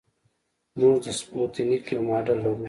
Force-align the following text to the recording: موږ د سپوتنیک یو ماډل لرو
موږ 0.79 0.95
د 1.05 1.07
سپوتنیک 1.19 1.85
یو 1.93 2.01
ماډل 2.07 2.37
لرو 2.43 2.59